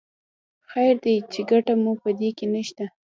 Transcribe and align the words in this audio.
خیر 0.69 0.95
دی 1.05 1.15
چې 1.31 1.39
ګټه 1.51 1.73
مو 1.81 1.91
په 2.01 2.09
کې 2.37 2.45
نه 2.53 2.61
شته. 2.67 2.85